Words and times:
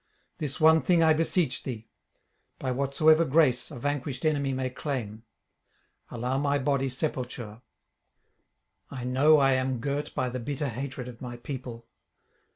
This 0.39 0.59
one 0.59 0.81
thing 0.81 1.03
I 1.03 1.13
beseech 1.13 1.61
thee, 1.61 1.87
by 2.57 2.71
whatsoever 2.71 3.23
grace 3.23 3.69
a 3.69 3.77
vanquished 3.77 4.25
enemy 4.25 4.51
may 4.51 4.71
claim: 4.71 5.25
allow 6.09 6.39
my 6.39 6.57
body 6.57 6.89
sepulture. 6.89 7.61
I 8.89 9.03
know 9.03 9.37
I 9.37 9.51
am 9.51 9.77
girt 9.77 10.15
by 10.15 10.29
the 10.29 10.39
bitter 10.39 10.69
hatred 10.69 11.07
of 11.07 11.21
my 11.21 11.37
people. 11.37 11.85